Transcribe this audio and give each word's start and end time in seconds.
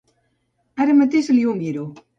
Ara 0.85 0.97
mateix 1.03 1.31
li 1.37 1.45
ho 1.51 1.57
miro. 1.63 1.89